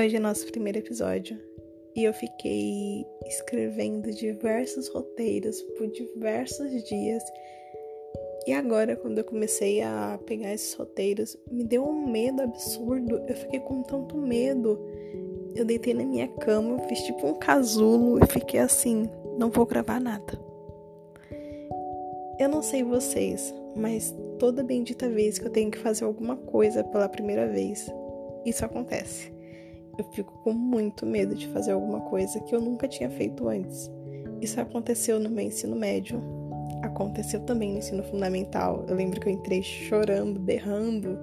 [0.00, 1.38] Hoje é nosso primeiro episódio
[1.94, 7.22] e eu fiquei escrevendo diversos roteiros por diversos dias.
[8.46, 13.22] E agora, quando eu comecei a pegar esses roteiros, me deu um medo absurdo.
[13.28, 14.80] Eu fiquei com tanto medo.
[15.54, 19.02] Eu deitei na minha cama, fiz tipo um casulo e fiquei assim:
[19.36, 20.32] não vou gravar nada.
[22.38, 26.82] Eu não sei vocês, mas toda bendita vez que eu tenho que fazer alguma coisa
[26.84, 27.86] pela primeira vez,
[28.46, 29.38] isso acontece
[30.00, 33.90] eu fico com muito medo de fazer alguma coisa que eu nunca tinha feito antes.
[34.40, 36.22] Isso aconteceu no meu ensino médio,
[36.82, 38.84] aconteceu também no ensino fundamental.
[38.88, 41.18] Eu lembro que eu entrei chorando, berrando.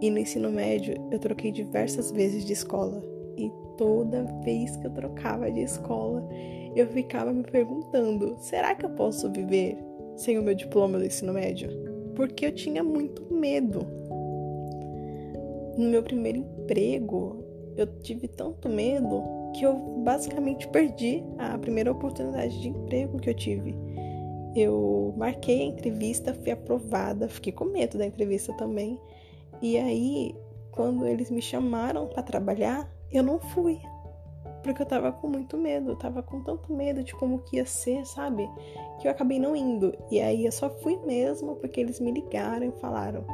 [0.00, 3.02] E no ensino médio eu troquei diversas vezes de escola.
[3.36, 6.28] E toda vez que eu trocava de escola,
[6.76, 9.78] eu ficava me perguntando: será que eu posso viver
[10.16, 11.70] sem o meu diploma do ensino médio?
[12.14, 13.86] Porque eu tinha muito medo.
[15.78, 17.47] No meu primeiro emprego,
[17.78, 19.22] eu tive tanto medo
[19.54, 23.78] que eu basicamente perdi a primeira oportunidade de emprego que eu tive.
[24.54, 29.00] Eu marquei a entrevista, fui aprovada, fiquei com medo da entrevista também.
[29.62, 30.34] E aí,
[30.72, 33.78] quando eles me chamaram para trabalhar, eu não fui.
[34.64, 37.64] Porque eu tava com muito medo, eu tava com tanto medo de como que ia
[37.64, 38.48] ser, sabe?
[39.00, 39.96] Que eu acabei não indo.
[40.10, 43.24] E aí eu só fui mesmo porque eles me ligaram e falaram: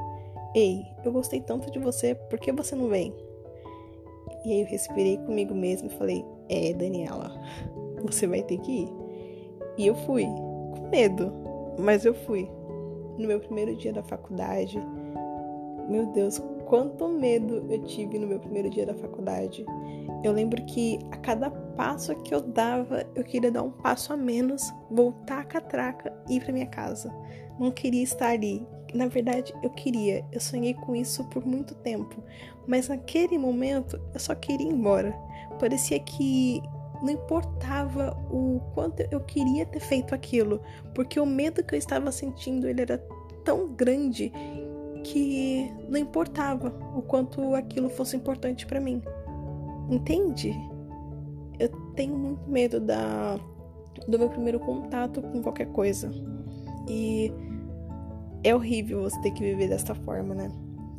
[0.55, 3.15] Ei, eu gostei tanto de você, por que você não vem?
[4.45, 7.33] E aí eu respirei comigo mesmo e falei: É, Daniela,
[8.03, 8.93] você vai ter que ir.
[9.79, 11.33] E eu fui, com medo,
[11.79, 12.49] mas eu fui.
[13.19, 14.77] No meu primeiro dia da faculdade,
[15.89, 19.65] meu Deus, quanto medo eu tive no meu primeiro dia da faculdade.
[20.23, 24.17] Eu lembro que a cada passo que eu dava, eu queria dar um passo a
[24.17, 27.15] menos, voltar a catraca e ir para minha casa.
[27.59, 28.67] Não queria estar ali.
[28.95, 32.23] Na verdade, eu queria, eu sonhei com isso por muito tempo,
[32.67, 35.13] mas naquele momento eu só queria ir embora.
[35.59, 36.63] Parecia que
[37.03, 40.61] não importava o quanto eu queria ter feito aquilo,
[40.95, 42.99] porque o medo que eu estava sentindo ele era
[43.45, 44.33] tão grande
[45.03, 49.03] que não importava o quanto aquilo fosse importante para mim.
[49.91, 50.55] Entende?
[51.59, 53.39] Eu tenho muito medo da
[54.09, 56.11] do meu primeiro contato com qualquer coisa.
[56.89, 57.33] E
[58.45, 60.53] é horrível você ter que viver desta forma, né?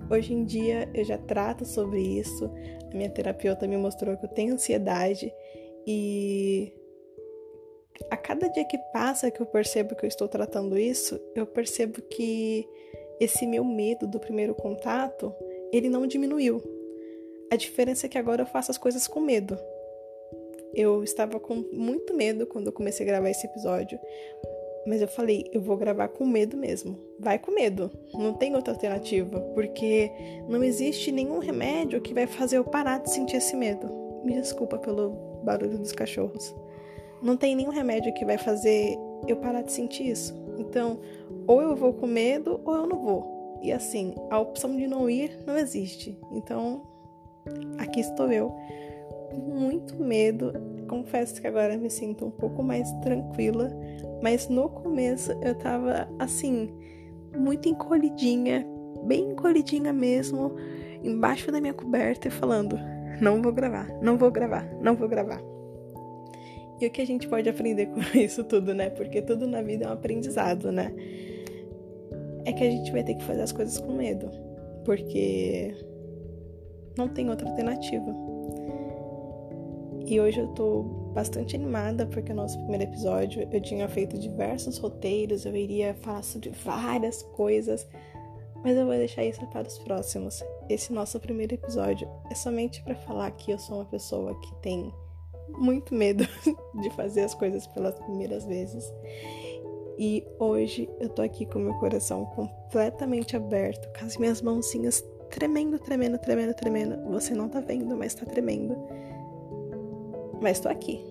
[0.10, 2.52] Hoje em dia eu já trato sobre isso.
[2.92, 5.32] A minha terapeuta me mostrou que eu tenho ansiedade
[5.88, 6.74] e
[8.10, 12.02] a cada dia que passa que eu percebo que eu estou tratando isso, eu percebo
[12.02, 12.68] que
[13.20, 15.34] esse meu medo do primeiro contato,
[15.72, 16.62] ele não diminuiu.
[17.52, 19.58] A diferença é que agora eu faço as coisas com medo.
[20.74, 23.98] Eu estava com muito medo quando eu comecei a gravar esse episódio,
[24.86, 26.98] mas eu falei, eu vou gravar com medo mesmo.
[27.20, 27.90] Vai com medo.
[28.14, 30.12] Não tem outra alternativa, porque
[30.48, 33.90] não existe nenhum remédio que vai fazer eu parar de sentir esse medo.
[34.24, 36.56] Me desculpa pelo barulho dos cachorros.
[37.22, 38.98] Não tem nenhum remédio que vai fazer
[39.28, 40.36] eu parar de sentir isso.
[40.58, 41.00] Então,
[41.48, 43.60] ou eu vou com medo ou eu não vou.
[43.62, 46.18] E assim, a opção de não ir não existe.
[46.32, 46.84] Então,
[47.78, 48.54] aqui estou eu,
[49.32, 50.54] com muito medo.
[50.88, 53.70] Confesso que agora me sinto um pouco mais tranquila,
[54.22, 56.70] mas no começo eu tava assim,
[57.36, 58.66] muito encolhidinha,
[59.06, 60.56] bem encolhidinha mesmo,
[61.04, 62.78] embaixo da minha coberta e falando:
[63.22, 65.42] não vou gravar, não vou gravar, não vou gravar.
[66.80, 68.90] E o que a gente pode aprender com isso tudo, né?
[68.90, 70.94] Porque tudo na vida é um aprendizado, né?
[72.46, 74.30] É que a gente vai ter que fazer as coisas com medo,
[74.84, 75.74] porque
[76.98, 78.35] não tem outra alternativa.
[80.08, 80.84] E hoje eu tô
[81.16, 86.22] bastante animada porque o nosso primeiro episódio eu tinha feito diversos roteiros, eu iria falar
[86.22, 87.88] sobre várias coisas,
[88.64, 90.44] mas eu vou deixar isso para os próximos.
[90.70, 94.94] Esse nosso primeiro episódio é somente para falar que eu sou uma pessoa que tem
[95.50, 96.24] muito medo
[96.84, 98.86] de fazer as coisas pelas primeiras vezes.
[99.98, 105.80] E hoje eu tô aqui com meu coração completamente aberto, com as minhas mãozinhas tremendo,
[105.80, 107.12] tremendo, tremendo, tremendo.
[107.12, 108.78] Você não tá vendo, mas tá tremendo
[110.42, 111.04] mas tô aqui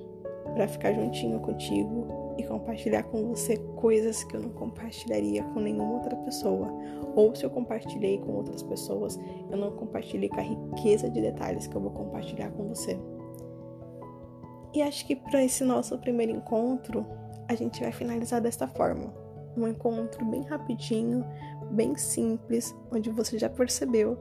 [0.55, 5.95] para ficar juntinho contigo e compartilhar com você coisas que eu não compartilharia com nenhuma
[5.95, 6.73] outra pessoa.
[7.15, 9.19] Ou se eu compartilhei com outras pessoas,
[9.51, 12.99] eu não compartilhei com a riqueza de detalhes que eu vou compartilhar com você.
[14.73, 17.07] E acho que para esse nosso primeiro encontro,
[17.47, 19.15] a gente vai finalizar desta forma.
[19.57, 21.25] Um encontro bem rapidinho,
[21.71, 24.19] bem simples, onde você já percebeu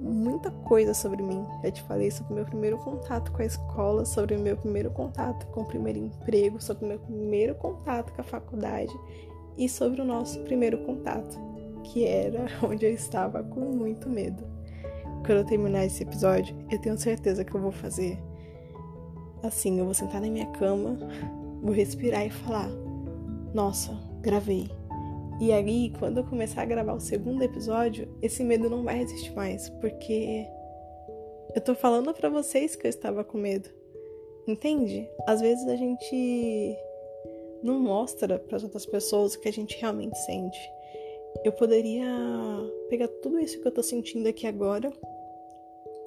[0.00, 1.44] muita coisa sobre mim.
[1.62, 4.90] Já te falei sobre o meu primeiro contato com a escola, sobre o meu primeiro
[4.90, 8.92] contato com o primeiro emprego, sobre o meu primeiro contato com a faculdade
[9.56, 11.38] e sobre o nosso primeiro contato,
[11.84, 14.44] que era onde eu estava com muito medo.
[15.26, 18.18] quando eu terminar esse episódio, eu tenho certeza que eu vou fazer
[19.42, 20.98] assim, eu vou sentar na minha cama,
[21.60, 22.68] vou respirar e falar:
[23.52, 24.77] "Nossa, gravei".
[25.40, 29.32] E aí, quando eu começar a gravar o segundo episódio, esse medo não vai existir
[29.34, 30.44] mais, porque
[31.54, 33.70] eu tô falando para vocês que eu estava com medo.
[34.48, 35.08] Entende?
[35.28, 36.76] Às vezes a gente
[37.62, 40.58] não mostra para outras pessoas o que a gente realmente sente.
[41.44, 42.08] Eu poderia
[42.88, 44.92] pegar tudo isso que eu tô sentindo aqui agora,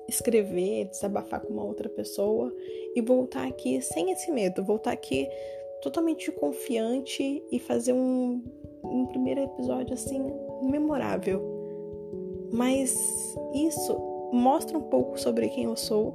[0.10, 2.54] escrever, desabafar com uma outra pessoa
[2.94, 5.26] e voltar aqui sem esse medo, voltar aqui
[5.82, 8.44] totalmente confiante e fazer um,
[8.84, 10.32] um primeiro episódio assim
[10.62, 11.42] memorável.
[12.52, 13.98] Mas isso
[14.32, 16.14] mostra um pouco sobre quem eu sou,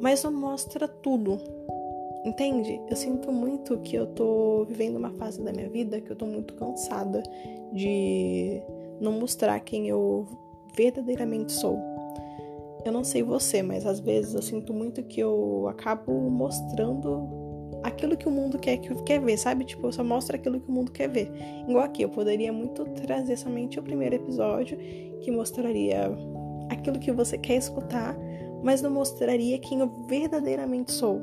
[0.00, 1.38] mas não mostra tudo.
[2.24, 2.80] Entende?
[2.88, 6.26] Eu sinto muito que eu tô vivendo uma fase da minha vida que eu tô
[6.26, 7.22] muito cansada
[7.72, 8.60] de
[9.00, 10.26] não mostrar quem eu
[10.74, 11.78] verdadeiramente sou.
[12.84, 17.28] Eu não sei você, mas às vezes eu sinto muito que eu acabo mostrando
[17.82, 19.64] aquilo que o mundo quer que quer ver, sabe?
[19.64, 21.30] Tipo, eu só mostro aquilo que o mundo quer ver.
[21.68, 24.76] Igual aqui, eu poderia muito trazer somente o primeiro episódio
[25.20, 26.10] que mostraria
[26.68, 28.16] aquilo que você quer escutar,
[28.62, 31.20] mas não mostraria quem eu verdadeiramente sou.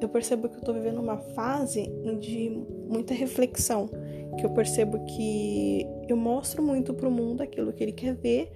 [0.00, 2.50] Eu percebo que eu tô vivendo uma fase de
[2.88, 3.88] muita reflexão,
[4.36, 8.50] que eu percebo que eu mostro muito pro mundo aquilo que ele quer ver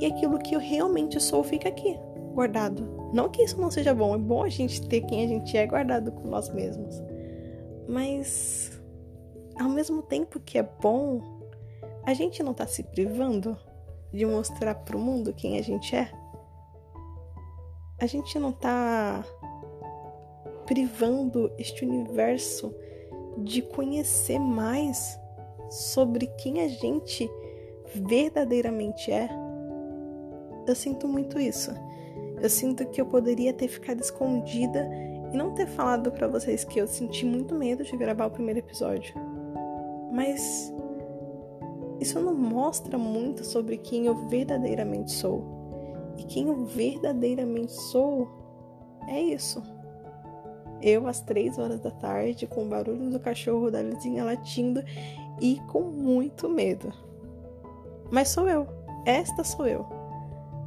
[0.00, 1.98] e aquilo que eu realmente sou fica aqui,
[2.36, 3.10] guardado.
[3.12, 5.66] Não que isso não seja bom, é bom a gente ter quem a gente é
[5.66, 7.02] guardado com nós mesmos.
[7.88, 8.78] Mas
[9.58, 11.20] ao mesmo tempo que é bom,
[12.04, 13.56] a gente não tá se privando
[14.12, 16.10] de mostrar pro mundo quem a gente é?
[17.98, 19.24] A gente não tá
[20.66, 22.74] privando este universo
[23.38, 25.18] de conhecer mais
[25.70, 27.30] sobre quem a gente
[27.94, 29.28] verdadeiramente é?
[30.66, 31.70] Eu sinto muito isso.
[32.40, 34.88] Eu sinto que eu poderia ter ficado escondida
[35.32, 38.60] e não ter falado para vocês que eu senti muito medo de gravar o primeiro
[38.60, 39.14] episódio.
[40.12, 40.72] Mas
[42.00, 46.14] isso não mostra muito sobre quem eu verdadeiramente sou.
[46.18, 48.28] E quem eu verdadeiramente sou
[49.08, 49.62] é isso.
[50.80, 54.82] Eu, às três horas da tarde, com o barulho do cachorro da vizinha latindo
[55.40, 56.92] e com muito medo.
[58.10, 58.66] Mas sou eu.
[59.04, 59.95] Esta sou eu.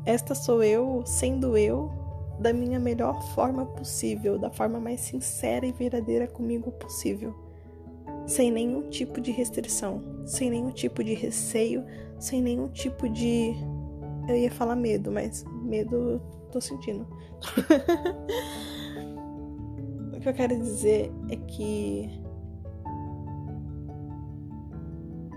[0.05, 1.91] Esta sou eu sendo eu
[2.39, 7.35] da minha melhor forma possível, da forma mais sincera e verdadeira comigo possível,
[8.25, 11.83] sem nenhum tipo de restrição, sem nenhum tipo de receio,
[12.17, 13.53] sem nenhum tipo de.
[14.27, 17.05] Eu ia falar medo, mas medo tô sentindo.
[20.15, 22.09] o que eu quero dizer é que.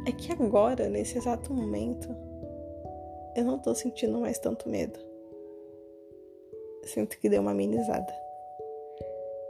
[0.05, 2.09] É que agora, nesse exato momento,
[3.35, 4.99] eu não tô sentindo mais tanto medo.
[6.85, 8.13] Sinto que deu uma amenizada.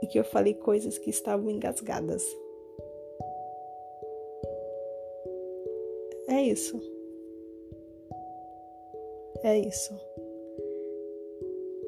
[0.03, 2.25] E que eu falei coisas que estavam engasgadas.
[6.29, 6.81] É isso.
[9.43, 9.99] É isso.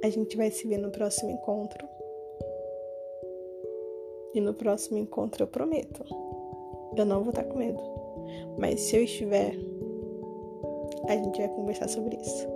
[0.02, 1.88] A gente vai se ver no próximo encontro.
[4.35, 6.05] E no próximo encontro eu prometo.
[6.97, 7.81] Eu não vou estar com medo.
[8.58, 9.56] Mas se eu estiver
[11.08, 12.46] a gente vai conversar sobre isso.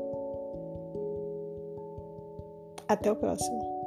[2.88, 3.77] Até o próximo.